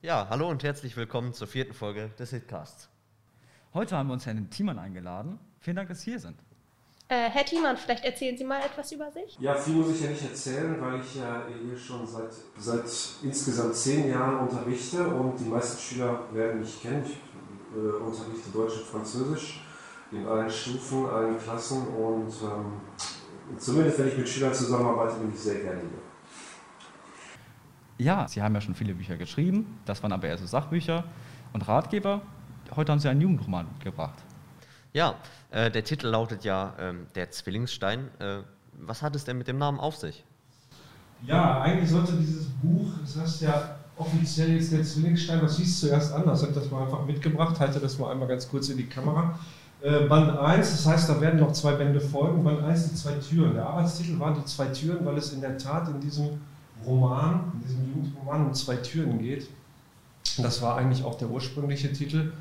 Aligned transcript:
Ja, 0.00 0.28
hallo 0.30 0.48
und 0.48 0.62
herzlich 0.62 0.96
willkommen 0.96 1.34
zur 1.34 1.48
vierten 1.48 1.74
Folge 1.74 2.10
des 2.20 2.30
Hitcasts. 2.30 2.88
Heute 3.74 3.96
haben 3.96 4.08
wir 4.08 4.12
uns 4.12 4.26
Herrn 4.26 4.48
Thiemann 4.48 4.78
eingeladen. 4.78 5.40
Vielen 5.58 5.74
Dank, 5.74 5.88
dass 5.88 6.02
Sie 6.02 6.12
hier 6.12 6.20
sind. 6.20 6.38
Äh, 7.08 7.28
Herr 7.28 7.44
Thiemann, 7.44 7.76
vielleicht 7.76 8.04
erzählen 8.04 8.38
Sie 8.38 8.44
mal 8.44 8.60
etwas 8.60 8.92
über 8.92 9.10
sich? 9.10 9.36
Ja, 9.40 9.56
viel 9.56 9.74
muss 9.74 9.96
ich 9.96 10.02
ja 10.02 10.10
nicht 10.10 10.22
erzählen, 10.22 10.80
weil 10.80 11.00
ich 11.00 11.16
ja 11.16 11.42
hier 11.48 11.76
schon 11.76 12.06
seit, 12.06 12.30
seit 12.56 12.84
insgesamt 13.24 13.74
zehn 13.74 14.08
Jahren 14.08 14.48
unterrichte 14.48 15.04
und 15.04 15.36
die 15.36 15.46
meisten 15.46 15.80
Schüler 15.80 16.32
werden 16.32 16.60
mich 16.60 16.80
kennen. 16.80 17.04
Ich 17.04 17.76
äh, 17.76 17.80
unterrichte 17.80 18.50
Deutsch 18.52 18.76
und 18.76 18.86
Französisch 18.86 19.64
in 20.12 20.24
allen 20.28 20.48
Stufen, 20.48 21.06
allen 21.06 21.40
Klassen 21.40 21.88
und 21.88 22.32
ähm, 22.44 23.58
zumindest 23.58 23.98
wenn 23.98 24.08
ich 24.08 24.16
mit 24.16 24.28
Schülern 24.28 24.54
zusammenarbeite, 24.54 25.16
bin 25.16 25.32
ich 25.34 25.40
sehr 25.40 25.58
gerne 25.58 25.80
hier. 25.80 25.98
Ja, 27.98 28.28
Sie 28.28 28.40
haben 28.40 28.54
ja 28.54 28.60
schon 28.60 28.76
viele 28.76 28.94
Bücher 28.94 29.16
geschrieben, 29.16 29.80
das 29.84 30.02
waren 30.04 30.12
aber 30.12 30.28
eher 30.28 30.38
so 30.38 30.46
Sachbücher 30.46 31.02
und 31.52 31.66
Ratgeber. 31.66 32.22
Heute 32.76 32.92
haben 32.92 33.00
Sie 33.00 33.08
einen 33.08 33.20
Jugendroman 33.20 33.66
mitgebracht. 33.66 34.14
Ja, 34.92 35.16
äh, 35.50 35.68
der 35.68 35.82
Titel 35.82 36.06
lautet 36.06 36.44
ja 36.44 36.74
ähm, 36.78 37.08
Der 37.16 37.32
Zwillingsstein. 37.32 38.08
Äh, 38.20 38.38
was 38.72 39.02
hat 39.02 39.16
es 39.16 39.24
denn 39.24 39.36
mit 39.36 39.48
dem 39.48 39.58
Namen 39.58 39.80
auf 39.80 39.96
sich? 39.96 40.24
Ja, 41.24 41.60
eigentlich 41.60 41.90
sollte 41.90 42.12
dieses 42.12 42.46
Buch, 42.62 42.92
das 43.02 43.18
heißt 43.18 43.42
ja 43.42 43.76
offiziell 43.96 44.52
jetzt 44.52 44.72
der 44.72 44.84
Zwillingsstein, 44.84 45.40
das 45.40 45.56
hieß 45.56 45.80
zuerst 45.80 46.14
anders. 46.14 46.42
Ich 46.42 46.48
habe 46.48 46.60
das 46.60 46.70
mal 46.70 46.84
einfach 46.84 47.04
mitgebracht, 47.04 47.58
halte 47.58 47.80
das 47.80 47.98
mal 47.98 48.12
einmal 48.12 48.28
ganz 48.28 48.48
kurz 48.48 48.68
in 48.68 48.76
die 48.76 48.86
Kamera. 48.86 49.36
Äh, 49.80 50.06
Band 50.06 50.38
1, 50.38 50.70
das 50.70 50.86
heißt, 50.86 51.08
da 51.08 51.20
werden 51.20 51.40
noch 51.40 51.50
zwei 51.50 51.72
Bände 51.72 52.00
folgen. 52.00 52.44
Band 52.44 52.62
1, 52.62 52.90
die 52.90 52.94
zwei 52.94 53.14
Türen. 53.14 53.54
Der 53.54 53.66
Arbeitstitel 53.66 54.20
waren 54.20 54.34
die 54.34 54.44
zwei 54.44 54.66
Türen, 54.66 55.04
weil 55.04 55.16
es 55.16 55.32
in 55.32 55.40
der 55.40 55.58
Tat 55.58 55.88
in 55.88 56.00
diesem 56.00 56.40
Roman, 56.86 57.52
in 57.54 57.60
diesem 57.60 57.88
Jugendroman 57.88 58.46
um 58.46 58.54
zwei 58.54 58.76
Türen 58.76 59.18
geht. 59.18 59.48
Das 60.38 60.62
war 60.62 60.76
eigentlich 60.76 61.04
auch 61.04 61.16
der 61.16 61.28
ursprüngliche 61.28 61.92
Titel. 61.92 62.32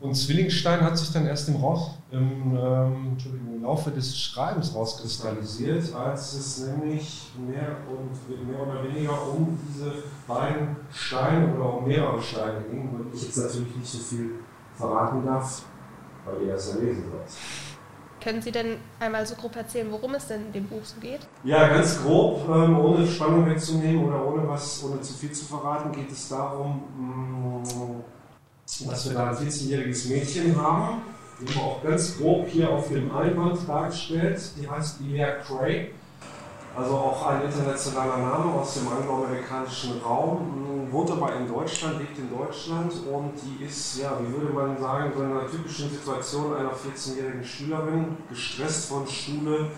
Und 0.00 0.14
Zwillingsstein 0.14 0.80
hat 0.80 0.96
sich 0.96 1.10
dann 1.12 1.26
erst 1.26 1.48
im, 1.48 1.56
Raus, 1.56 1.96
im, 2.12 2.56
ähm, 2.56 3.16
im 3.24 3.62
Laufe 3.62 3.90
des 3.90 4.16
Schreibens 4.16 4.72
rauskristallisiert, 4.72 5.92
als 5.92 6.34
es 6.34 6.66
nämlich 6.68 7.32
mehr, 7.36 7.76
und, 7.90 8.48
mehr 8.48 8.62
oder 8.62 8.84
weniger 8.84 9.20
um 9.28 9.58
diese 9.68 9.92
beiden 10.26 10.76
Steine 10.92 11.52
oder 11.52 11.78
um 11.78 11.88
mehrere 11.88 12.22
Steine 12.22 12.60
ging, 12.70 12.90
und 12.90 13.12
ich 13.12 13.24
jetzt 13.24 13.38
natürlich 13.38 13.74
nicht 13.74 13.90
so 13.90 13.98
viel 13.98 14.30
verraten 14.76 15.26
darf, 15.26 15.62
weil 16.24 16.46
ihr 16.46 16.52
das 16.52 16.74
ja 16.74 16.80
lesen 16.80 17.04
sollt. 17.10 17.26
Können 18.22 18.42
Sie 18.42 18.50
denn 18.50 18.78
einmal 18.98 19.24
so 19.26 19.36
grob 19.36 19.54
erzählen, 19.56 19.86
worum 19.90 20.14
es 20.14 20.26
denn 20.26 20.46
in 20.46 20.52
dem 20.52 20.66
Buch 20.66 20.84
so 20.84 21.00
geht? 21.00 21.20
Ja, 21.44 21.68
ganz 21.68 22.02
grob, 22.02 22.48
ähm, 22.48 22.78
ohne 22.78 23.06
Spannung 23.06 23.48
wegzunehmen 23.48 24.04
oder 24.04 24.26
ohne 24.26 24.48
was, 24.48 24.82
ohne 24.84 25.00
zu 25.00 25.14
viel 25.14 25.30
zu 25.30 25.44
verraten, 25.44 25.92
geht 25.92 26.10
es 26.10 26.28
darum, 26.28 26.82
mh, 26.98 28.02
dass 28.90 29.08
wir 29.08 29.14
da 29.14 29.30
ein 29.30 29.36
14-jähriges 29.36 30.08
Mädchen 30.08 30.60
haben, 30.60 31.02
die 31.40 31.54
wir 31.54 31.62
auch 31.62 31.82
ganz 31.82 32.18
grob 32.18 32.48
hier 32.48 32.68
auf 32.70 32.88
dem 32.88 33.14
Einband 33.16 33.68
dargestellt. 33.68 34.40
Die 34.60 34.68
heißt 34.68 35.00
Lea 35.00 35.26
Craig. 35.46 35.94
Also 36.76 36.94
auch 36.94 37.26
ein 37.26 37.42
internationaler 37.42 38.18
Name 38.18 38.52
aus 38.52 38.74
dem 38.74 38.86
angloamerikanischen 38.86 40.00
Raum, 40.00 40.77
wohnt 40.92 41.10
aber 41.10 41.34
in 41.36 41.48
Deutschland, 41.48 41.98
lebt 41.98 42.18
in 42.18 42.30
Deutschland 42.30 42.92
und 43.10 43.32
die 43.42 43.64
ist, 43.64 43.98
ja, 43.98 44.18
wie 44.20 44.32
würde 44.32 44.52
man 44.52 44.78
sagen, 44.78 45.12
so 45.16 45.22
in 45.22 45.30
einer 45.30 45.50
typischen 45.50 45.90
Situation 45.90 46.54
einer 46.54 46.70
14-jährigen 46.70 47.44
Schülerin, 47.44 48.16
gestresst 48.28 48.88
von 48.88 49.06
Schule, 49.06 49.70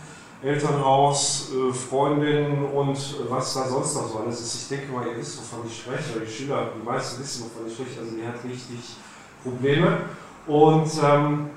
Elternhaus, 0.42 1.50
äh, 1.52 1.72
Freundin 1.72 2.64
und 2.64 2.98
was 3.28 3.54
da 3.54 3.68
sonst 3.68 3.94
noch 3.94 4.08
so 4.08 4.18
alles 4.20 4.40
ist. 4.40 4.62
Ich 4.62 4.68
denke 4.68 4.92
mal, 4.92 5.06
ihr 5.06 5.16
wisst, 5.16 5.38
wovon 5.38 5.66
ich 5.66 5.78
spreche, 5.78 6.20
die 6.20 6.30
Schüler, 6.30 6.70
die 6.74 6.84
meisten 6.84 7.20
wissen, 7.20 7.44
wovon 7.44 7.66
ich 7.66 7.74
spreche, 7.74 8.00
also 8.00 8.16
die 8.16 8.26
hat 8.26 8.42
richtig 8.44 8.96
Probleme 9.42 9.98
und 10.46 10.90
ähm, 11.02 11.50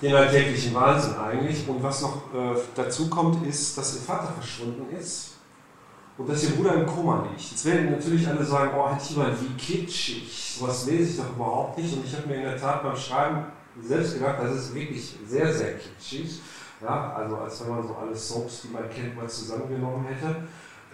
den 0.00 0.14
alltäglichen 0.14 0.74
Wahnsinn 0.74 1.16
eigentlich. 1.16 1.68
Und 1.68 1.82
was 1.82 2.00
noch 2.00 2.16
äh, 2.34 2.58
dazu 2.74 3.10
kommt, 3.10 3.46
ist, 3.46 3.76
dass 3.76 3.94
ihr 3.96 4.02
Vater 4.02 4.32
verschwunden 4.32 4.86
ist 4.96 5.34
und 6.16 6.28
dass 6.28 6.44
ihr 6.44 6.50
Bruder 6.50 6.74
im 6.74 6.86
Koma 6.86 7.26
liegt. 7.28 7.50
Jetzt 7.50 7.64
werden 7.64 7.90
natürlich 7.90 8.26
alle 8.28 8.44
sagen, 8.44 8.70
oh, 8.76 8.88
hat 8.88 9.02
jemand 9.02 9.40
wie 9.40 9.54
kitschig, 9.54 10.56
sowas 10.58 10.86
lese 10.86 11.10
ich 11.10 11.16
doch 11.16 11.34
überhaupt 11.34 11.78
nicht. 11.78 11.92
Und 11.92 12.04
ich 12.04 12.16
habe 12.16 12.28
mir 12.28 12.36
in 12.36 12.42
der 12.42 12.60
Tat 12.60 12.82
beim 12.82 12.96
Schreiben 12.96 13.46
selbst 13.82 14.14
gedacht, 14.14 14.38
das 14.40 14.54
ist 14.54 14.74
wirklich 14.74 15.16
sehr, 15.26 15.52
sehr 15.52 15.74
kitschig. 15.78 16.40
Ja, 16.80 17.14
also 17.14 17.36
als 17.36 17.60
wenn 17.60 17.70
man 17.70 17.86
so 17.86 17.94
alle 17.94 18.14
Soaps, 18.14 18.62
die 18.62 18.68
man 18.68 18.88
kennt, 18.90 19.16
mal 19.16 19.28
zusammengenommen 19.28 20.04
hätte. 20.04 20.44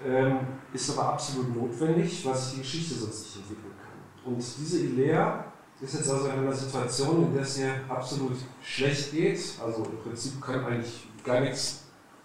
Ähm, 0.07 0.39
ist 0.73 0.91
aber 0.97 1.13
absolut 1.13 1.55
notwendig, 1.55 2.25
weil 2.25 2.35
sich 2.35 2.55
die 2.55 2.61
Geschichte 2.61 2.95
sonst 2.95 3.21
nicht 3.21 3.37
entwickeln 3.37 3.75
kann. 3.77 4.33
Und 4.33 4.39
diese 4.39 4.81
Ilea 4.81 5.45
ist 5.81 5.95
jetzt 5.95 6.11
also 6.11 6.27
in 6.27 6.33
einer 6.33 6.53
Situation, 6.53 7.25
in 7.25 7.35
der 7.35 7.43
es 7.43 7.59
ihr 7.59 7.73
absolut 7.89 8.37
schlecht 8.63 9.13
geht. 9.13 9.39
Also 9.63 9.85
im 9.85 9.99
Prinzip 9.99 10.41
kann 10.41 10.65
eigentlich 10.65 11.09
gar 11.23 11.41
nichts 11.41 11.83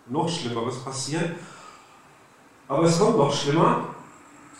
noch 0.08 0.30
Schlimmeres 0.30 0.80
passieren. 0.84 1.36
Aber 2.68 2.84
es 2.84 2.98
kommt 2.98 3.18
noch 3.18 3.32
schlimmer, 3.32 3.90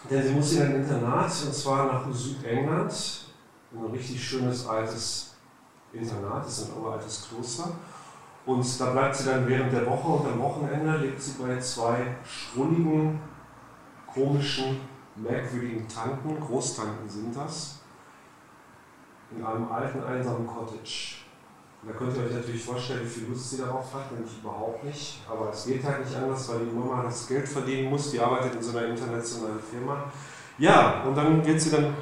denn 0.10 0.22
sie 0.22 0.34
muss 0.34 0.54
in 0.54 0.62
ein 0.62 0.76
Internat, 0.76 1.32
und 1.46 1.54
zwar 1.54 1.86
nach 1.88 2.14
Südengland, 2.14 3.26
ein 3.74 3.92
richtig 3.92 4.24
schönes 4.24 4.68
altes 4.68 5.36
Internat, 5.92 6.46
das 6.46 6.60
ist 6.60 6.72
ein 6.72 6.82
uraltes 6.82 7.28
Kloster. 7.28 7.72
Und 8.46 8.80
da 8.80 8.92
bleibt 8.92 9.16
sie 9.16 9.26
dann 9.26 9.48
während 9.48 9.74
der 9.74 9.88
Woche 9.88 10.08
und 10.08 10.28
am 10.28 10.40
Wochenende 10.40 10.98
lebt 10.98 11.20
sie 11.20 11.42
bei 11.42 11.58
zwei 11.60 12.16
schrulligen, 12.24 13.20
komischen, 14.14 14.82
merkwürdigen 15.16 15.88
Tanten, 15.88 16.40
Großtanten 16.40 17.10
sind 17.10 17.36
das, 17.36 17.80
in 19.36 19.44
einem 19.44 19.72
alten, 19.72 20.04
einsamen 20.04 20.46
Cottage. 20.46 21.25
Und 21.86 21.94
da 21.94 22.00
könnt 22.00 22.18
ihr 22.18 22.24
euch 22.24 22.34
natürlich 22.34 22.64
vorstellen, 22.64 23.02
wie 23.04 23.10
viel 23.10 23.28
Lust 23.30 23.52
sie 23.52 23.58
darauf 23.58 23.94
hat, 23.94 24.12
nämlich 24.12 24.40
überhaupt 24.42 24.84
nicht. 24.84 25.22
Aber 25.30 25.52
es 25.52 25.66
geht 25.68 25.84
halt 25.84 26.04
nicht 26.04 26.18
anders, 26.18 26.50
weil 26.50 26.66
die 26.66 26.76
Mama 26.76 27.04
das 27.04 27.28
Geld 27.28 27.48
verdienen 27.48 27.92
muss. 27.92 28.10
Die 28.10 28.20
arbeitet 28.20 28.56
in 28.56 28.64
so 28.64 28.76
einer 28.76 28.88
internationalen 28.88 29.60
Firma. 29.60 30.12
Ja, 30.58 31.04
und 31.04 31.16
dann 31.16 31.46
wird 31.46 31.62
sie 31.62 31.70
dann 31.70 31.94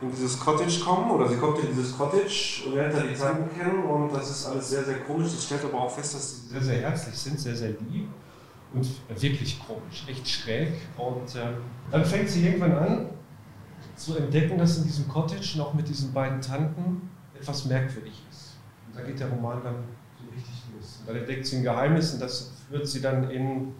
in 0.00 0.10
dieses 0.10 0.40
Cottage 0.40 0.80
kommen 0.80 1.12
oder 1.12 1.28
sie 1.28 1.36
kommt 1.36 1.60
in 1.60 1.68
dieses 1.68 1.96
Cottage 1.96 2.64
und 2.66 2.74
lernt 2.74 2.92
da 2.92 3.00
die 3.02 3.14
Tanten 3.14 3.56
kennen 3.56 3.84
und 3.84 4.12
das 4.12 4.30
ist 4.30 4.46
alles 4.46 4.70
sehr, 4.70 4.82
sehr 4.82 4.98
komisch. 5.00 5.28
Sie 5.28 5.46
stellt 5.46 5.64
aber 5.64 5.82
auch 5.82 5.90
fest, 5.90 6.14
dass 6.14 6.30
sie 6.30 6.48
sehr, 6.48 6.62
sehr 6.62 6.80
herzlich 6.80 7.14
sind, 7.16 7.38
sehr, 7.38 7.54
sehr 7.54 7.70
lieb 7.70 8.08
und 8.72 8.88
wirklich 9.22 9.60
komisch, 9.64 10.04
echt 10.08 10.28
schräg. 10.28 10.72
Und 10.96 11.36
ähm, 11.36 11.58
dann 11.92 12.04
fängt 12.04 12.28
sie 12.28 12.44
irgendwann 12.44 12.72
an 12.72 13.10
zu 13.94 14.16
entdecken, 14.16 14.58
dass 14.58 14.78
in 14.78 14.84
diesem 14.84 15.08
Cottage 15.08 15.56
noch 15.56 15.72
mit 15.72 15.88
diesen 15.88 16.12
beiden 16.12 16.40
Tanten 16.40 17.08
etwas 17.38 17.64
merkwürdig 17.66 18.12
ist. 18.12 18.23
Da 18.96 19.02
geht 19.02 19.20
der 19.20 19.28
Roman 19.28 19.62
dann 19.62 19.76
so 20.18 20.30
richtig 20.34 20.62
los. 20.74 20.98
Und 21.00 21.08
dann 21.08 21.16
entdeckt 21.16 21.46
sie 21.46 21.56
ein 21.56 21.62
Geheimnis 21.62 22.14
und 22.14 22.20
das 22.20 22.52
führt 22.68 22.86
sie 22.86 23.00
dann 23.00 23.30
in 23.30 23.74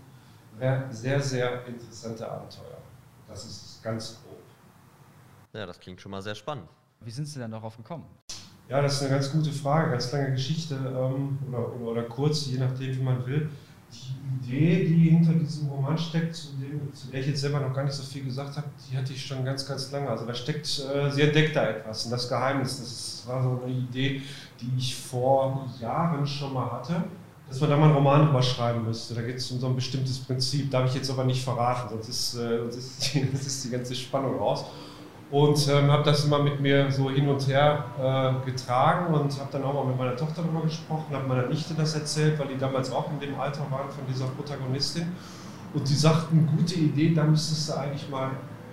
sehr, 0.91 1.21
sehr 1.21 1.67
interessante 1.67 2.31
Abenteuer. 2.31 2.79
Das 3.29 3.45
ist 3.45 3.83
ganz 3.83 4.21
grob. 4.23 4.39
Ja, 5.53 5.67
das 5.67 5.79
klingt 5.79 6.01
schon 6.01 6.11
mal 6.11 6.23
sehr 6.23 6.35
spannend. 6.35 6.69
Wie 7.01 7.11
sind 7.11 7.27
Sie 7.27 7.39
denn 7.39 7.51
darauf 7.51 7.77
gekommen? 7.77 8.05
Ja, 8.69 8.81
das 8.81 8.95
ist 8.95 9.03
eine 9.03 9.11
ganz 9.11 9.31
gute 9.31 9.53
Frage, 9.53 9.91
ganz 9.91 10.11
lange 10.13 10.31
Geschichte 10.33 10.75
ähm, 10.75 11.39
oder, 11.49 11.75
oder, 11.75 11.87
oder, 11.91 12.03
kurz, 12.05 12.47
je 12.47 12.59
nachdem, 12.59 12.97
wie 12.97 13.03
man 13.03 13.27
will. 13.27 13.51
Die 13.91 14.53
Idee, 14.53 14.85
die 14.87 15.11
hinter 15.11 15.33
diesem 15.35 15.69
Roman 15.69 15.97
steckt, 15.97 16.35
zu, 16.35 16.49
dem, 16.57 16.93
zu 16.93 17.09
der 17.09 17.21
ich 17.21 17.29
jetzt 17.29 17.41
selber 17.41 17.61
noch 17.61 17.73
gar 17.73 17.85
nicht 17.85 17.95
so 17.95 18.03
viel 18.03 18.25
gesagt 18.25 18.57
habe, 18.57 18.67
die 18.91 18.97
hatte 18.97 19.13
ich 19.13 19.25
schon 19.25 19.45
ganz, 19.45 19.67
ganz 19.67 19.91
lange. 19.93 20.09
Also 20.09 20.27
da 20.27 20.35
steckt, 20.35 20.67
äh, 20.67 21.11
sie 21.11 21.23
entdeckt 21.23 21.55
da 21.55 21.69
etwas 21.69 22.05
und 22.05 22.11
das 22.11 22.29
Geheimnis, 22.29 22.79
das 22.79 22.91
ist, 22.91 23.29
war 23.29 23.43
so 23.43 23.63
eine 23.65 23.73
Idee, 23.73 24.23
die 24.61 24.71
ich 24.77 24.95
vor 24.95 25.69
Jahren 25.81 26.27
schon 26.27 26.53
mal 26.53 26.71
hatte, 26.71 27.05
dass 27.49 27.61
man 27.61 27.71
da 27.71 27.77
mal 27.77 27.87
einen 27.87 27.95
Roman 27.95 28.27
drüber 28.27 28.43
schreiben 28.43 28.85
müsste. 28.85 29.15
Da 29.15 29.23
geht 29.23 29.37
es 29.37 29.51
um 29.51 29.61
so 29.61 29.69
ein 29.69 29.75
bestimmtes 29.75 30.19
Prinzip, 30.19 30.71
darf 30.71 30.89
ich 30.89 30.95
jetzt 30.95 31.11
aber 31.11 31.25
nicht 31.25 31.43
verraten, 31.43 31.89
sonst 31.91 32.09
ist, 32.09 32.35
äh, 32.35 32.59
sonst 32.59 32.77
ist, 32.77 33.15
die, 33.15 33.21
sonst 33.33 33.47
ist 33.47 33.65
die 33.65 33.71
ganze 33.71 33.95
Spannung 33.95 34.39
raus 34.39 34.65
und 35.35 35.69
ähm, 35.69 35.91
habe 35.91 36.05
das 36.05 36.25
immer 36.25 36.39
mit 36.39 36.61
mir 36.61 36.93
so 36.93 37.11
hin 37.11 37.29
und 37.29 37.49
her 37.49 37.85
äh, 37.99 38.49
getragen 38.49 39.13
und 39.13 39.41
habe 39.41 39.51
dann 39.51 39.65
auch 39.65 39.75
mal 39.75 39.85
mit 39.85 39.99
meiner 39.99 40.15
Tochter 40.15 40.43
darüber 40.43 40.63
gesprochen, 40.63 41.13
habe 41.13 41.27
meiner 41.27 41.49
Nichte 41.49 41.75
das 41.75 41.97
erzählt, 41.97 42.39
weil 42.39 42.47
die 42.47 42.57
damals 42.57 42.93
auch 42.93 43.11
in 43.11 43.19
dem 43.19 43.41
Alter 43.41 43.63
waren 43.69 43.91
von 43.91 44.07
dieser 44.09 44.27
Protagonistin. 44.27 45.11
Und 45.75 45.89
die 45.89 45.95
sagten, 45.95 46.49
gute 46.57 46.77
Idee, 46.77 47.13
da 47.13 47.25
müsstest 47.25 47.69
du 47.69 47.77
eigentlich 47.77 48.09
mal 48.09 48.31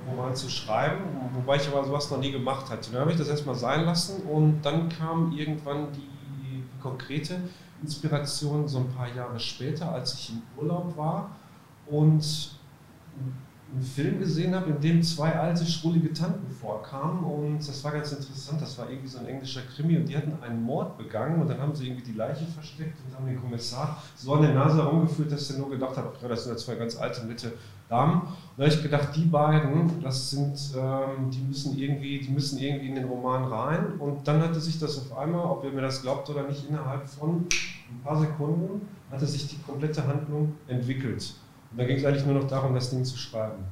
Roman 0.08 0.36
zu 0.36 0.50
schreiben, 0.50 1.02
wobei 1.34 1.56
ich 1.56 1.68
aber 1.68 1.84
sowas 1.84 2.12
noch 2.12 2.20
nie 2.20 2.32
gemacht 2.32 2.70
hatte. 2.70 2.92
Dann 2.92 3.02
habe 3.02 3.12
ich 3.12 3.18
das 3.18 3.28
erstmal 3.28 3.56
sein 3.56 3.84
lassen 3.84 4.22
und 4.30 4.62
dann 4.62 4.88
kam 4.88 5.32
irgendwann 5.32 5.88
die 5.94 6.64
konkrete 6.80 7.42
Inspiration 7.82 8.68
so 8.68 8.78
ein 8.78 8.90
paar 8.90 9.08
Jahre 9.16 9.40
später, 9.40 9.92
als 9.92 10.14
ich 10.14 10.30
im 10.30 10.44
Urlaub 10.60 10.96
war 10.96 11.32
und 11.88 12.52
einen 13.74 13.84
Film 13.84 14.20
gesehen 14.20 14.54
habe, 14.54 14.70
in 14.70 14.82
dem 14.82 15.02
zwei 15.02 15.34
alte, 15.34 15.66
schrullige 15.66 16.12
Tanten 16.14 16.52
vorkamen 16.52 17.24
und 17.24 17.60
das 17.60 17.84
war 17.84 17.94
ganz 17.94 18.12
interessant. 18.12 18.62
Das 18.62 18.78
war 18.78 18.90
irgendwie 18.90 19.08
so 19.08 19.20
ein 19.20 19.28
englischer 19.28 19.62
Krimi 19.62 19.98
und 19.98 20.08
die 20.08 20.18
hatten 20.18 20.34
einen 20.42 20.62
Mord 20.62 20.98
begangen 20.98 21.42
und 21.42 21.50
dann 21.50 21.60
haben 21.60 21.74
sie 21.74 21.88
irgendwie 21.88 22.12
die 22.12 22.18
Leiche 22.18 22.46
versteckt 22.46 22.98
und 23.06 23.16
haben 23.16 23.26
den 23.26 23.40
Kommissar 23.40 24.02
so 24.16 24.34
an 24.34 24.42
der 24.42 24.54
Nase 24.54 24.84
herumgeführt, 24.84 25.32
dass 25.32 25.50
er 25.52 25.60
nur 25.60 25.70
gedacht 25.70 25.96
hat, 25.96 26.22
ja, 26.22 26.28
das 26.28 26.44
sind 26.44 26.54
ja 26.54 26.58
zwei 26.58 26.76
ganz 26.76 26.98
alte, 26.98 27.26
nette 27.26 27.54
Damen. 27.88 28.22
Und 28.22 28.30
da 28.58 28.66
habe 28.66 28.74
ich 28.74 28.84
gedacht, 28.84 29.10
die 29.16 29.26
beiden, 29.26 30.02
das 30.02 30.32
sind, 30.32 30.58
ähm, 30.78 31.30
die 31.32 31.42
müssen 31.42 31.78
irgendwie, 31.78 32.20
die 32.20 32.32
müssen 32.32 32.60
irgendwie 32.60 32.90
in 32.90 32.96
den 32.96 33.06
Roman 33.06 33.46
rein 33.46 33.94
und 34.00 34.28
dann 34.28 34.42
hatte 34.42 34.60
sich 34.60 34.80
das 34.80 34.98
auf 34.98 35.18
einmal, 35.18 35.46
ob 35.46 35.64
ihr 35.64 35.72
mir 35.72 35.82
das 35.82 36.02
glaubt 36.02 36.30
oder 36.30 36.44
nicht, 36.44 36.68
innerhalb 36.68 37.08
von 37.08 37.48
ein 37.90 38.02
paar 38.04 38.20
Sekunden 38.20 38.88
hatte 39.10 39.26
sich 39.26 39.48
die 39.48 39.62
komplette 39.62 40.06
Handlung 40.06 40.56
entwickelt. 40.68 41.36
Und 41.72 41.78
da 41.78 41.86
ging 41.86 41.98
es 41.98 42.06
eigentlich 42.06 42.26
nur 42.26 42.36
noch 42.36 42.48
darum, 42.48 42.74
das 42.74 42.90
Ding 42.90 43.04
zu 43.06 43.18
schreiben. 43.18 43.64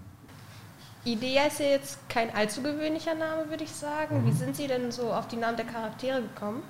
Idea 1.05 1.47
ist 1.47 1.59
ja 1.59 1.67
jetzt 1.67 1.97
kein 2.09 2.33
allzu 2.33 2.61
gewöhnlicher 2.61 3.15
Name, 3.15 3.49
würde 3.49 3.63
ich 3.63 3.71
sagen. 3.71 4.21
Mhm. 4.21 4.27
Wie 4.27 4.31
sind 4.31 4.55
Sie 4.55 4.67
denn 4.67 4.91
so 4.91 5.11
auf 5.11 5.27
die 5.27 5.37
Namen 5.37 5.57
der 5.57 5.65
Charaktere 5.65 6.21
gekommen? 6.21 6.61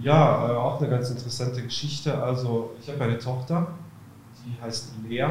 Ja, 0.00 0.48
äh, 0.48 0.52
auch 0.52 0.80
eine 0.80 0.88
ganz 0.88 1.10
interessante 1.10 1.62
Geschichte. 1.62 2.22
Also 2.22 2.74
ich 2.80 2.88
habe 2.88 3.02
eine 3.02 3.18
Tochter, 3.18 3.66
die 4.44 4.60
heißt 4.62 4.92
Lea 5.08 5.26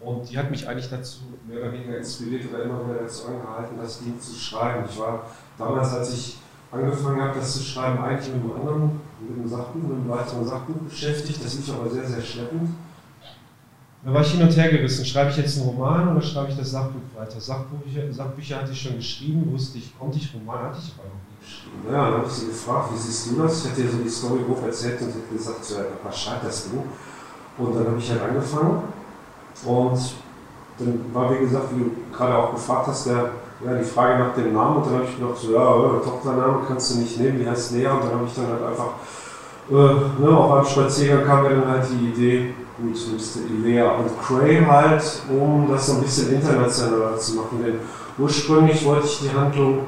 und 0.00 0.30
die 0.30 0.38
hat 0.38 0.50
mich 0.50 0.68
eigentlich 0.68 0.88
dazu 0.88 1.20
mehr 1.46 1.60
oder 1.60 1.72
weniger 1.72 1.98
inspiriert 1.98 2.48
oder 2.52 2.62
immer 2.62 2.84
wieder 2.84 3.00
dazu 3.00 3.26
angehalten, 3.26 3.76
das 3.76 4.00
Ding 4.00 4.18
zu 4.20 4.34
schreiben. 4.34 4.84
Ich 4.88 4.98
war 4.98 5.26
damals, 5.58 5.92
als 5.94 6.14
ich 6.14 6.38
angefangen 6.70 7.20
habe, 7.20 7.38
das 7.38 7.54
zu 7.54 7.62
schreiben, 7.62 8.02
eigentlich 8.02 8.34
mit 8.34 8.42
einem 8.42 8.52
anderen, 8.60 9.00
mit 9.20 9.38
einem 9.38 9.48
Sachbuch, 9.48 9.82
mit 9.82 9.92
einem 9.92 10.08
weiteren 10.08 10.46
Sachbuch 10.46 10.76
beschäftigt. 10.88 11.44
Das 11.44 11.54
lief 11.54 11.74
aber 11.74 11.90
sehr, 11.90 12.06
sehr 12.06 12.22
schleppend. 12.22 12.70
Da 14.04 14.12
war 14.12 14.20
ich 14.20 14.32
hin 14.32 14.42
und 14.42 14.56
her 14.56 14.68
gerissen. 14.68 15.04
Schreibe 15.04 15.30
ich 15.30 15.36
jetzt 15.36 15.58
einen 15.58 15.68
Roman 15.68 16.08
oder 16.08 16.20
schreibe 16.20 16.50
ich 16.50 16.56
das 16.56 16.72
Sachbuch 16.72 17.00
weiter? 17.16 17.40
Sachbücher, 17.40 18.12
Sachbücher 18.12 18.56
hatte 18.58 18.72
ich 18.72 18.82
schon 18.82 18.96
geschrieben, 18.96 19.48
wusste 19.52 19.78
ich, 19.78 19.96
konnte 19.96 20.18
ich, 20.18 20.34
Roman 20.34 20.64
hatte 20.64 20.78
ich 20.82 20.92
aber 20.98 21.08
noch 21.08 21.22
nie 21.22 21.38
geschrieben. 21.40 21.86
Ja, 21.88 22.10
dann 22.10 22.18
habe 22.18 22.26
ich 22.26 22.32
sie 22.32 22.46
gefragt, 22.46 22.90
wie 22.92 22.98
siehst 22.98 23.30
du 23.30 23.42
das? 23.42 23.64
Ich 23.64 23.70
hatte 23.70 23.82
ihr 23.82 23.90
so 23.90 23.98
die 23.98 24.08
Story 24.08 24.40
grob 24.44 24.66
erzählt 24.66 25.00
und 25.02 25.08
hat 25.08 25.30
gesagt, 25.30 25.64
so, 25.64 25.76
ja, 25.76 25.84
was 26.02 26.18
scheiterst 26.18 26.70
du? 26.72 27.62
Und 27.62 27.76
dann 27.76 27.86
habe 27.86 27.98
ich 27.98 28.10
halt 28.10 28.22
angefangen 28.22 28.82
und 29.66 30.00
dann 30.78 31.14
war, 31.14 31.32
wie 31.34 31.38
gesagt, 31.44 31.66
wie 31.76 31.84
du 31.84 31.90
gerade 32.12 32.36
auch 32.36 32.54
gefragt 32.54 32.88
hast, 32.88 33.06
der, 33.06 33.30
ja, 33.64 33.78
die 33.78 33.84
Frage 33.84 34.18
nach 34.18 34.34
dem 34.34 34.52
Namen 34.52 34.78
und 34.78 34.86
dann 34.86 34.94
habe 34.94 35.04
ich 35.04 35.16
gedacht, 35.16 35.36
so, 35.36 35.52
ja, 35.52 35.62
äh, 35.62 36.02
Tochtername 36.02 36.62
kannst 36.66 36.92
du 36.92 36.98
nicht 36.98 37.20
nehmen, 37.20 37.38
die 37.38 37.48
heißt 37.48 37.72
Lea 37.72 37.86
und 37.86 38.02
dann 38.02 38.14
habe 38.14 38.26
ich 38.26 38.34
dann 38.34 38.48
halt 38.48 38.64
einfach, 38.64 38.94
äh, 39.70 40.22
ne, 40.24 40.36
auf 40.36 40.52
einem 40.52 40.64
Spaziergang 40.64 41.24
kam 41.24 41.42
mir 41.44 41.50
dann 41.50 41.68
halt 41.68 41.84
die 41.88 42.08
Idee, 42.08 42.54
gut, 42.82 42.98
nimmst 43.10 43.36
du 43.36 43.40
Lea 43.62 43.82
und 43.82 44.10
Cray 44.20 44.64
halt, 44.64 45.02
um 45.30 45.66
das 45.70 45.86
so 45.86 45.94
ein 45.94 46.02
bisschen 46.02 46.34
internationaler 46.34 47.16
zu 47.16 47.36
machen, 47.36 47.62
denn 47.64 47.74
ursprünglich 48.18 48.84
wollte 48.84 49.06
ich 49.06 49.20
die 49.20 49.36
Handlung 49.36 49.80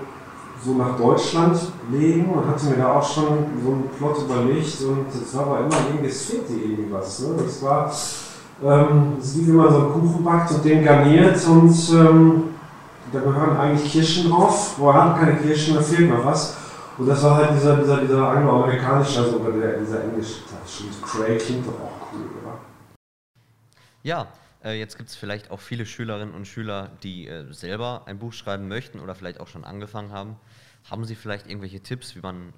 so 0.65 0.75
nach 0.75 0.97
Deutschland 0.97 1.59
legen 1.91 2.31
und 2.31 2.47
hatte 2.47 2.67
mir 2.67 2.77
da 2.77 2.95
auch 2.95 3.07
schon 3.07 3.25
so 3.63 3.73
einen 3.73 3.91
Plot 3.99 4.25
überlegt 4.25 4.81
und 4.83 5.07
es 5.09 5.37
war 5.37 5.47
aber 5.47 5.59
immer 5.61 5.77
irgendwie, 5.89 6.09
es 6.09 6.23
fehlte 6.23 6.55
irgendwie 6.55 6.91
was. 6.91 7.21
Ne? 7.21 7.35
Das 7.45 7.63
war, 7.63 7.93
ähm, 8.65 9.17
es 9.21 9.35
lief 9.35 9.49
immer 9.49 9.71
so 9.71 9.79
ein 9.79 9.93
Kuchen 9.93 10.25
backt 10.25 10.53
und 10.53 10.65
den 10.65 10.83
garniert 10.83 11.47
und 11.47 11.75
ähm, 11.93 12.45
da 13.13 13.21
gehören 13.21 13.57
eigentlich 13.59 13.93
Kirschen 13.93 14.31
drauf. 14.31 14.75
Wo 14.79 14.93
haben 14.93 15.21
keine 15.21 15.37
Kirschen, 15.37 15.75
da 15.75 15.83
fehlt 15.83 16.11
noch 16.11 16.25
was. 16.25 16.57
Und 16.97 17.09
das 17.09 17.23
war 17.25 17.37
halt 17.37 17.51
dieser, 17.57 17.77
dieser, 17.77 17.99
dieser 17.99 18.29
angloamerikanische, 18.29 19.21
also 19.21 19.41
dieser 19.41 20.05
englische 20.05 20.45
Touch. 20.45 20.85
Und 20.87 21.03
Cray 21.03 21.37
klingt 21.37 21.67
doch 21.67 21.73
auch 21.73 22.13
cool? 22.13 22.44
Ja, 24.05 24.29
äh, 24.63 24.79
jetzt 24.79 24.99
gibt 24.99 25.09
es 25.09 25.17
vielleicht 25.17 25.51
auch 25.51 25.61
viele 25.61 25.87
Schülerinnen 25.87 26.35
und 26.35 26.47
Schüler, 26.47 26.91
die 27.03 27.27
äh, 27.27 27.51
selber 27.55 28.03
ein 28.05 28.19
Buch 28.19 28.35
schreiben 28.35 28.69
möchten 28.69 29.01
oder 29.01 29.15
vielleicht 29.15 29.41
auch 29.41 29.49
schon 29.49 29.65
angefangen 29.65 30.13
haben. 30.13 30.37
Haben 30.91 31.07
Sie 31.07 31.15
vielleicht 31.15 31.47
irgendwelche 31.47 31.81
Tipps, 31.81 32.15
wie 32.15 32.21
man 32.21 32.53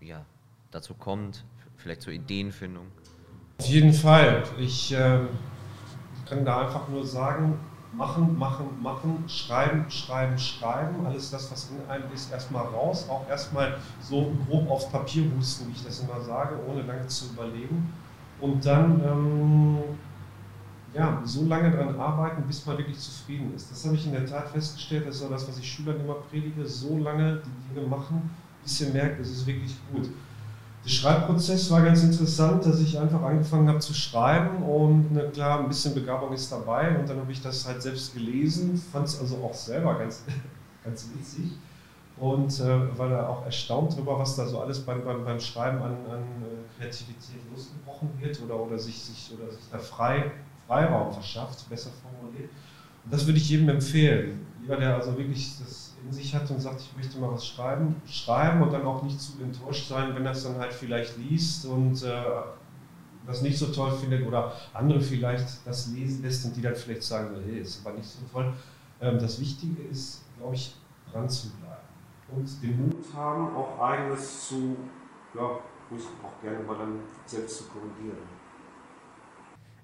äh, 0.00 0.06
ja, 0.06 0.24
dazu 0.70 0.94
kommt, 0.94 1.44
vielleicht 1.76 2.00
zur 2.00 2.14
Ideenfindung? 2.14 2.86
Auf 3.58 3.66
jeden 3.66 3.92
Fall. 3.92 4.42
Ich 4.58 4.90
äh, 4.94 5.20
kann 6.26 6.46
da 6.46 6.66
einfach 6.66 6.88
nur 6.88 7.06
sagen, 7.06 7.60
machen, 7.92 8.38
machen, 8.38 8.82
machen, 8.82 9.24
schreiben, 9.28 9.84
schreiben, 9.90 10.38
schreiben. 10.38 11.04
Alles 11.04 11.30
das, 11.30 11.52
was 11.52 11.70
in 11.70 11.90
einem 11.90 12.10
ist, 12.14 12.32
erstmal 12.32 12.64
raus. 12.64 13.06
Auch 13.10 13.28
erstmal 13.28 13.76
so 14.00 14.34
grob 14.46 14.70
aufs 14.70 14.88
Papier 14.90 15.30
husten, 15.36 15.68
wie 15.68 15.72
ich 15.72 15.84
das 15.84 16.00
immer 16.00 16.22
sage, 16.22 16.58
ohne 16.66 16.80
lange 16.80 17.06
zu 17.06 17.26
überlegen. 17.26 17.92
Und 18.40 18.64
dann 18.64 19.04
ähm, 19.04 19.78
ja, 20.92 21.22
so 21.24 21.44
lange 21.44 21.70
daran 21.70 21.98
arbeiten, 21.98 22.42
bis 22.46 22.66
man 22.66 22.78
wirklich 22.78 22.98
zufrieden 22.98 23.52
ist. 23.54 23.70
Das 23.70 23.84
habe 23.84 23.94
ich 23.94 24.06
in 24.06 24.12
der 24.12 24.26
Tat 24.26 24.48
festgestellt. 24.48 25.06
Das 25.06 25.16
ist 25.16 25.22
auch 25.22 25.30
das, 25.30 25.46
was 25.46 25.58
ich 25.58 25.70
Schülern 25.70 26.00
immer 26.00 26.14
predige. 26.14 26.66
So 26.66 26.98
lange 26.98 27.42
die 27.44 27.74
Dinge 27.74 27.86
machen, 27.86 28.30
bis 28.62 28.80
ihr 28.80 28.92
merkt, 28.92 29.20
es 29.20 29.30
ist 29.30 29.46
wirklich 29.46 29.74
gut. 29.92 30.08
Der 30.84 30.90
Schreibprozess 30.90 31.70
war 31.70 31.82
ganz 31.82 32.02
interessant, 32.02 32.64
dass 32.64 32.80
ich 32.80 32.98
einfach 32.98 33.22
angefangen 33.22 33.68
habe 33.68 33.80
zu 33.80 33.92
schreiben 33.92 34.62
und 34.62 35.12
na 35.12 35.24
klar, 35.24 35.60
ein 35.60 35.68
bisschen 35.68 35.94
Begabung 35.94 36.32
ist 36.32 36.50
dabei 36.50 36.98
und 36.98 37.06
dann 37.06 37.18
habe 37.18 37.30
ich 37.30 37.42
das 37.42 37.66
halt 37.66 37.82
selbst 37.82 38.14
gelesen, 38.14 38.82
fand 38.90 39.06
es 39.06 39.20
also 39.20 39.36
auch 39.44 39.52
selber 39.52 39.98
ganz, 39.98 40.24
ganz 40.84 41.06
witzig 41.14 41.52
und 42.16 42.60
äh, 42.60 42.98
war 42.98 43.10
da 43.10 43.28
auch 43.28 43.44
erstaunt 43.44 43.92
darüber, 43.92 44.18
was 44.18 44.36
da 44.36 44.46
so 44.46 44.60
alles 44.60 44.80
beim, 44.80 45.04
beim, 45.04 45.22
beim 45.22 45.38
Schreiben 45.38 45.82
an, 45.82 45.96
an 46.10 46.22
äh, 46.22 46.78
Kreativität 46.78 47.40
losgebrochen 47.54 48.08
wird 48.18 48.40
oder, 48.42 48.58
oder, 48.58 48.78
sich, 48.78 49.02
sich, 49.02 49.36
oder 49.38 49.50
sich 49.52 49.64
da 49.70 49.78
frei, 49.78 50.30
Freiraum 50.70 51.12
verschafft, 51.12 51.68
besser 51.68 51.90
formuliert. 51.90 52.48
Und 53.04 53.12
das 53.12 53.26
würde 53.26 53.38
ich 53.38 53.50
jedem 53.50 53.68
empfehlen. 53.68 54.46
Jeder, 54.62 54.76
der 54.76 54.94
also 54.94 55.18
wirklich 55.18 55.58
das 55.58 55.96
in 56.04 56.12
sich 56.12 56.32
hat 56.32 56.48
und 56.48 56.60
sagt, 56.60 56.80
ich 56.80 56.96
möchte 56.96 57.18
mal 57.18 57.32
was 57.32 57.44
schreiben, 57.44 58.00
schreiben 58.06 58.62
und 58.62 58.72
dann 58.72 58.86
auch 58.86 59.02
nicht 59.02 59.20
zu 59.20 59.42
enttäuscht 59.42 59.88
sein, 59.88 60.14
wenn 60.14 60.24
er 60.24 60.30
es 60.30 60.44
dann 60.44 60.58
halt 60.58 60.72
vielleicht 60.72 61.18
liest 61.18 61.66
und 61.66 62.04
äh, 62.04 62.22
das 63.26 63.42
nicht 63.42 63.58
so 63.58 63.66
toll 63.66 63.90
findet 63.90 64.24
oder 64.24 64.52
andere 64.72 65.00
vielleicht 65.00 65.66
das 65.66 65.88
lesen 65.88 66.22
lässt 66.22 66.44
und 66.44 66.56
die 66.56 66.62
dann 66.62 66.76
vielleicht 66.76 67.02
sagen, 67.02 67.36
hey, 67.44 67.58
ist 67.58 67.84
aber 67.84 67.96
nicht 67.96 68.08
so 68.08 68.20
toll. 68.32 68.52
Ähm, 69.00 69.18
das 69.18 69.40
Wichtige 69.40 69.82
ist, 69.82 70.22
glaube 70.38 70.54
ich, 70.54 70.76
dran 71.10 71.28
zu 71.28 71.50
bleiben 71.50 71.80
und 72.36 72.62
den 72.62 72.86
Mut 72.86 73.04
haben, 73.12 73.56
auch 73.56 73.76
eigenes 73.80 74.48
zu, 74.48 74.76
ja, 75.34 75.58
ruhig 75.90 76.04
auch 76.22 76.40
gerne 76.40 76.60
mal 76.60 76.78
dann 76.78 77.00
selbst 77.26 77.58
zu 77.58 77.64
korrigieren. 77.64 78.18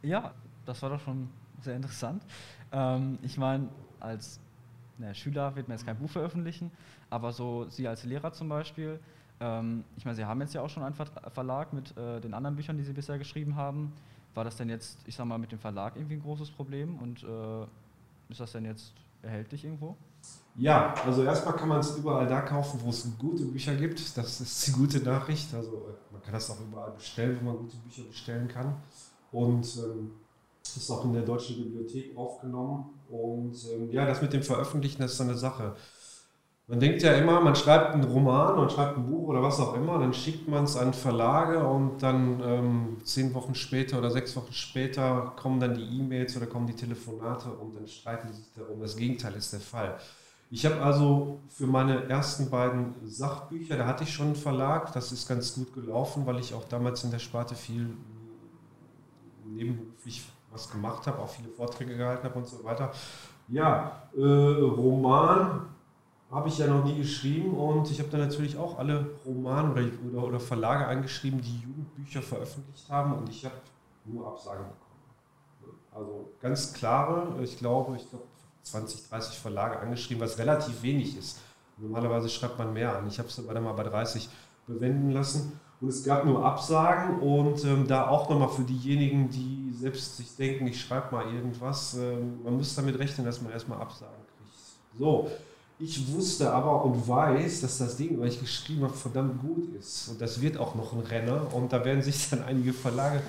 Ja, 0.03 0.33
das 0.67 0.83
war 0.83 0.91
doch 0.91 1.01
schon 1.01 1.29
sehr 1.61 1.77
interessant. 1.77 2.23
Ähm, 2.73 3.19
ich 3.23 3.39
meine, 3.39 3.69
als 4.01 4.41
na, 4.99 5.15
Schüler 5.15 5.55
wird 5.57 5.69
man 5.69 5.77
jetzt 5.77 5.87
kein 5.87 5.97
Buch 5.97 6.11
veröffentlichen, 6.11 6.71
aber 7.11 7.33
so 7.33 7.67
Sie 7.69 7.87
als 7.87 8.05
Lehrer 8.05 8.33
zum 8.33 8.49
Beispiel, 8.49 9.01
ähm, 9.41 9.85
ich 9.97 10.05
meine, 10.05 10.17
Sie 10.17 10.25
haben 10.25 10.41
jetzt 10.41 10.55
ja 10.55 10.63
auch 10.63 10.71
schon 10.71 10.83
einen 10.83 10.95
Verlag 10.95 11.73
mit 11.73 11.97
äh, 11.97 12.21
den 12.21 12.35
anderen 12.35 12.57
Büchern, 12.57 12.77
die 12.77 12.85
Sie 12.85 12.93
bisher 12.93 13.19
geschrieben 13.19 13.57
haben. 13.57 13.93
War 14.35 14.45
das 14.45 14.57
denn 14.57 14.69
jetzt, 14.69 14.99
ich 15.07 15.15
sag 15.15 15.25
mal, 15.27 15.39
mit 15.39 15.53
dem 15.53 15.59
Verlag 15.59 15.97
irgendwie 15.97 16.15
ein 16.15 16.23
großes 16.23 16.51
Problem 16.51 16.99
und 16.99 17.23
äh, 17.23 17.67
ist 18.29 18.41
das 18.41 18.53
denn 18.53 18.65
jetzt 18.65 18.93
erhältlich 19.23 19.65
irgendwo? 19.65 19.97
Ja, 20.57 20.95
also 21.05 21.23
erstmal 21.23 21.55
kann 21.55 21.69
man 21.69 21.81
es 21.81 21.97
überall 21.97 22.27
da 22.27 22.41
kaufen, 22.41 22.81
wo 22.83 22.91
es 22.91 23.07
gute 23.19 23.45
Bücher 23.45 23.75
gibt. 23.75 24.17
Das 24.17 24.41
ist 24.41 24.67
die 24.67 24.73
gute 24.73 25.01
Nachricht. 25.01 25.53
Also 25.55 25.95
man 26.11 26.23
kann 26.23 26.33
das 26.33 26.51
auch 26.51 26.61
überall 26.61 26.93
bestellen, 26.93 27.39
wo 27.41 27.45
man 27.45 27.59
gute 27.59 27.77
Bücher 27.77 28.03
bestellen 28.05 28.49
kann. 28.49 28.75
Und 29.33 29.77
ähm, 29.77 30.13
ist 30.75 30.91
auch 30.91 31.05
in 31.05 31.13
der 31.13 31.23
Deutschen 31.23 31.57
Bibliothek 31.57 32.17
aufgenommen. 32.17 32.87
Und 33.11 33.55
ähm, 33.75 33.91
ja, 33.91 34.07
das 34.07 34.23
mit 34.23 34.33
dem 34.33 34.43
Veröffentlichen 34.43 35.03
das 35.03 35.13
ist 35.13 35.19
so 35.19 35.25
eine 35.25 35.37
Sache. 35.37 35.77
Man 36.69 36.81
denkt 36.81 37.03
ja 37.03 37.13
immer, 37.13 37.41
man 37.41 37.55
schreibt 37.55 37.95
einen 37.95 38.03
Roman 38.03 38.59
und 38.59 38.73
schreibt 38.73 38.97
ein 38.97 39.07
Buch 39.07 39.29
oder 39.29 39.41
was 39.41 39.61
auch 39.61 39.75
immer, 39.75 40.01
dann 40.01 40.13
schickt 40.13 40.49
man 40.49 40.65
es 40.65 40.77
an 40.77 40.93
Verlage 40.95 41.65
und 41.65 42.03
dann 42.03 42.41
ähm, 42.45 42.97
zehn 43.05 43.35
Wochen 43.35 43.55
später 43.55 43.99
oder 43.99 44.11
sechs 44.11 44.35
Wochen 44.35 44.53
später 44.53 45.33
kommen 45.37 45.61
dann 45.61 45.77
die 45.77 45.85
E-Mails 45.85 46.37
oder 46.37 46.47
kommen 46.47 46.67
die 46.67 46.75
Telefonate 46.75 47.51
und 47.51 47.77
dann 47.77 47.87
streiten 47.87 48.33
sie 48.33 48.41
sich 48.41 48.53
darum. 48.53 48.81
Das 48.81 48.97
Gegenteil 48.97 49.35
ist 49.35 49.53
der 49.53 49.61
Fall. 49.61 49.97
Ich 50.51 50.67
habe 50.67 50.81
also 50.83 51.39
für 51.49 51.69
meine 51.69 52.09
ersten 52.09 52.51
beiden 52.51 52.95
Sachbücher, 53.05 53.77
da 53.77 53.87
hatte 53.87 54.03
ich 54.03 54.13
schon 54.13 54.27
einen 54.27 54.37
Verlag, 54.37 54.93
das 54.93 55.13
ist 55.13 55.29
ganz 55.29 55.55
gut 55.55 55.73
gelaufen, 55.73 56.27
weil 56.27 56.41
ich 56.41 56.53
auch 56.53 56.65
damals 56.65 57.05
in 57.05 57.13
der 57.13 57.21
Sparte 57.21 57.55
viel 57.55 57.97
nebenberuflich 59.45 60.23
was 60.57 60.71
gemacht 60.71 61.07
habe, 61.07 61.19
auch 61.19 61.29
viele 61.29 61.49
Vorträge 61.49 61.97
gehalten 61.97 62.25
habe 62.25 62.39
und 62.39 62.49
so 62.49 62.65
weiter. 62.65 62.91
Ja, 63.49 64.03
äh, 64.17 64.21
Roman 64.21 65.67
habe 66.31 66.49
ich 66.49 66.59
ja 66.59 66.67
noch 66.67 66.85
nie 66.85 66.97
geschrieben 66.97 67.55
und 67.55 67.89
ich 67.91 68.01
habe 68.01 68.09
dann 68.11 68.21
natürlich 68.21 68.59
auch 68.59 68.79
alle 68.79 69.07
Romane 69.25 69.71
oder, 69.71 69.83
oder, 70.11 70.29
oder, 70.29 70.41
Verlage 70.41 70.87
angeschrieben, 70.87 71.41
die 71.41 71.61
Jugendbücher 71.61 72.23
veröffentlicht 72.23 72.91
haben 72.91 73.13
und 73.15 73.29
ich 73.29 73.45
habe 73.45 73.55
nur 74.05 74.27
Absagen 74.27 74.65
bekommen. 74.65 75.81
Also 75.93 76.33
ganz 76.41 76.73
klare, 76.73 77.43
ich 77.43 77.57
glaube, 77.59 77.97
ich 77.97 78.09
glaube 78.09 78.25
20, 78.63 79.09
30 79.09 79.39
Verlage 79.39 79.79
angeschrieben, 79.79 80.21
was 80.23 80.39
relativ 80.39 80.83
wenig 80.83 81.17
ist. 81.17 81.41
Normalerweise 81.77 82.29
schreibt 82.29 82.59
man 82.59 82.73
mehr 82.73 82.97
an. 82.97 83.07
Ich 83.07 83.19
habe 83.19 83.29
es 83.29 83.39
aber 83.39 83.55
dann 83.55 83.63
mal 83.63 83.75
bei 83.75 83.85
30 83.85 84.29
bewenden 84.67 85.13
lassen 85.13 85.61
Und 85.81 85.89
es 85.89 86.05
gab 86.05 86.25
nur 86.25 86.45
Absagen 86.45 87.19
und 87.21 87.63
ähm, 87.65 87.87
da 87.87 88.09
auch 88.09 88.31
nochmal 88.31 88.49
für 88.49 88.63
diejenigen, 88.63 89.29
die 89.29 89.75
selbst 89.79 90.17
sich 90.17 90.35
denken, 90.35 90.67
ich 90.67 90.81
schreibe 90.81 91.15
mal 91.15 91.27
irgendwas, 91.33 91.95
ähm, 91.95 92.43
man 92.43 92.57
muss 92.57 92.75
damit 92.75 92.99
rechnen, 92.99 93.27
dass 93.27 93.43
man 93.43 93.53
erstmal 93.53 93.81
Absagen 93.81 94.15
kriegt. 94.39 94.99
So, 94.99 95.31
ich 95.79 96.15
wusste 96.15 96.51
aber 96.51 96.83
und 96.85 97.07
weiß, 97.07 97.61
dass 97.61 97.77
das 97.79 97.97
Ding, 97.97 98.19
was 98.19 98.35
ich 98.35 98.41
geschrieben 98.41 98.85
habe, 98.85 98.95
verdammt 98.95 99.43
gut 99.43 99.75
ist. 99.79 100.09
Und 100.09 100.21
das 100.21 100.41
wird 100.41 100.57
auch 100.57 100.75
noch 100.75 100.95
ein 100.95 101.01
Renner. 101.01 101.53
Und 101.53 101.73
da 101.73 101.85
werden 101.85 102.03
sich 102.03 102.29
dann 102.31 102.43
einige 102.45 102.73
Verlage 102.73 103.21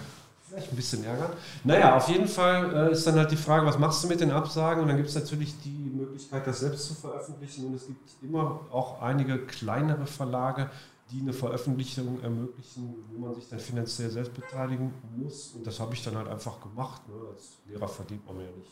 vielleicht 0.48 0.72
ein 0.72 0.76
bisschen 0.78 1.04
ärgern. 1.04 1.32
Naja, 1.66 1.98
auf 1.98 2.08
jeden 2.08 2.30
Fall 2.30 2.74
äh, 2.74 2.92
ist 2.94 3.06
dann 3.06 3.16
halt 3.16 3.32
die 3.32 3.36
Frage, 3.36 3.66
was 3.66 3.78
machst 3.78 4.02
du 4.04 4.08
mit 4.08 4.22
den 4.22 4.32
Absagen? 4.32 4.82
Und 4.82 4.88
dann 4.88 4.96
gibt 4.96 5.10
es 5.10 5.16
natürlich 5.16 5.60
die 5.66 5.92
Möglichkeit, 5.94 6.48
das 6.48 6.62
selbst 6.62 6.88
zu 6.88 6.94
veröffentlichen. 6.94 7.66
Und 7.66 7.76
es 7.76 7.88
gibt 7.88 8.00
immer 8.24 8.62
auch 8.72 9.02
einige 9.02 9.40
kleinere 9.40 10.08
Verlage, 10.08 10.70
die 11.12 11.22
eine 11.22 11.34
Veröffentlichung 11.34 12.22
ermöglichen, 12.22 12.96
wo 13.12 13.26
man 13.26 13.36
sich 13.36 13.48
dann 13.50 13.60
finanziell 13.60 14.10
selbst 14.10 14.34
beteiligen 14.34 14.94
muss. 15.16 15.54
Und 15.54 15.66
das 15.66 15.80
habe 15.80 15.94
ich 15.94 16.04
dann 16.04 16.18
halt 16.18 16.28
einfach 16.28 16.60
gemacht. 16.62 17.08
Ne? 17.08 17.16
Als 17.34 17.58
Lehrer 17.66 17.88
verdient 17.88 18.26
man 18.26 18.38
ja 18.38 18.52
nicht 18.58 18.72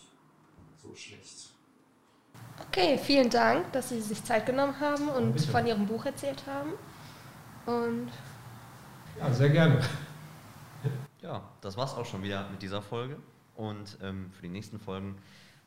so 0.81 0.93
schlecht. 0.93 1.49
Okay, 2.67 2.97
vielen 2.97 3.29
Dank, 3.29 3.71
dass 3.71 3.89
Sie 3.89 4.01
sich 4.01 4.23
Zeit 4.23 4.45
genommen 4.45 4.79
haben 4.79 5.07
und 5.09 5.33
Bitte. 5.33 5.47
von 5.47 5.65
Ihrem 5.65 5.85
Buch 5.85 6.05
erzählt 6.05 6.43
haben. 6.45 6.73
Und 7.65 8.09
Ja, 9.19 9.31
sehr 9.33 9.49
gerne. 9.49 9.81
Ja, 11.21 11.41
das 11.61 11.75
war's 11.77 11.93
auch 11.95 12.05
schon 12.05 12.21
wieder 12.21 12.47
mit 12.49 12.61
dieser 12.61 12.81
Folge. 12.81 13.17
Und 13.55 13.97
ähm, 14.01 14.29
für 14.33 14.43
die 14.43 14.49
nächsten 14.49 14.79
Folgen, 14.79 15.17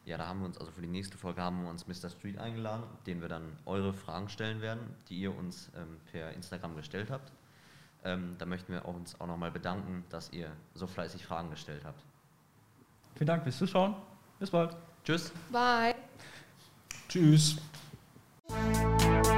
ja, 0.05 0.17
da 0.17 0.27
haben 0.27 0.41
wir 0.41 0.47
uns, 0.47 0.59
also 0.59 0.73
für 0.73 0.81
die 0.81 0.89
nächste 0.89 1.19
Folge 1.19 1.43
haben 1.43 1.63
wir 1.63 1.71
uns 1.71 1.87
Mr. 1.87 2.09
Street 2.09 2.39
eingeladen, 2.39 2.85
den 3.07 3.21
wir 3.21 3.29
dann 3.29 3.59
eure 3.67 3.93
Fragen 3.93 4.29
stellen 4.29 4.61
werden, 4.61 4.81
die 5.09 5.19
ihr 5.19 5.37
uns 5.37 5.71
ähm, 5.77 5.99
per 6.11 6.33
Instagram 6.33 6.77
gestellt 6.77 7.11
habt. 7.11 7.33
Ähm, 8.05 8.37
da 8.39 8.47
möchten 8.47 8.73
wir 8.73 8.87
uns 8.87 9.21
auch 9.21 9.27
nochmal 9.27 9.51
bedanken, 9.51 10.05
dass 10.09 10.33
ihr 10.33 10.51
so 10.75 10.87
fleißig 10.87 11.27
Fragen 11.27 11.51
gestellt 11.51 11.83
habt. 11.85 12.03
Vielen 13.17 13.27
Dank 13.27 13.43
fürs 13.43 13.59
Zuschauen. 13.59 13.97
Bis 14.39 14.51
bald. 14.51 14.77
Tschüss! 15.05 15.33
bye. 15.51 15.95
Tschüss. 17.09 17.57
Tschüss. 18.49 19.29